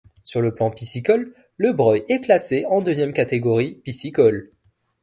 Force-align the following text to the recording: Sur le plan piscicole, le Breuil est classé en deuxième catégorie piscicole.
Sur 0.23 0.41
le 0.41 0.51
plan 0.55 0.71
piscicole, 0.71 1.31
le 1.57 1.73
Breuil 1.73 2.03
est 2.09 2.21
classé 2.21 2.65
en 2.67 2.81
deuxième 2.81 3.13
catégorie 3.13 3.75
piscicole. 3.83 4.49